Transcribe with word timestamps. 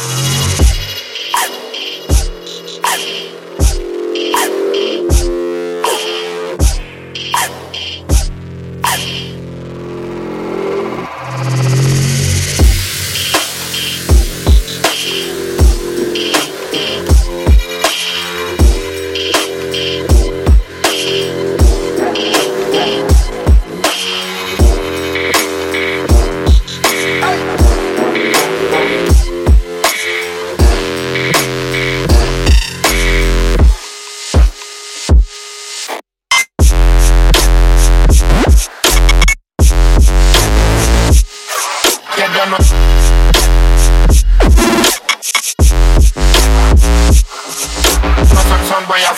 you 0.00 0.29
Some 42.20 42.36
some 48.66 48.84
boy 48.86 49.00
a 49.08 49.14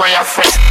boy 0.00 0.08
a 0.18 0.24
friend. 0.24 0.69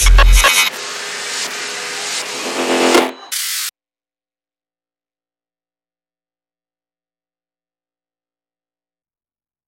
Peace. 0.00 0.49